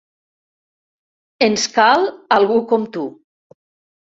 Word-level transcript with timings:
Ens 1.49 1.67
cal 1.75 2.09
algú 2.39 2.59
com 2.73 2.89
tu. 2.97 3.05